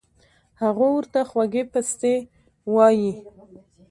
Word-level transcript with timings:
هغو 0.61 0.87
ورته 0.97 1.19
خوږې 1.29 1.63
پستې 1.71 2.13
اووائي 2.67 3.11